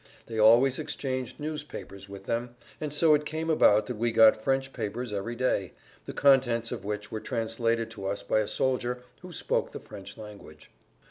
They 0.25 0.39
always 0.39 0.79
exchanged 0.79 1.39
newspapers 1.39 2.09
with 2.09 2.25
them, 2.25 2.55
and 2.79 2.91
so 2.91 3.13
it 3.13 3.23
came 3.23 3.51
about 3.51 3.85
that 3.85 3.97
we 3.97 4.09
got 4.11 4.43
French 4.43 4.73
papers 4.73 5.13
every 5.13 5.35
day, 5.35 5.73
the 6.05 6.11
contents 6.11 6.71
of 6.71 6.83
which 6.83 7.11
were 7.11 7.19
translated 7.19 7.91
to 7.91 8.07
us 8.07 8.23
by 8.23 8.39
a 8.39 8.47
soldier 8.47 9.03
who 9.21 9.31
spoke 9.31 9.73
the 9.73 9.79
French 9.79 10.17
language. 10.17 10.71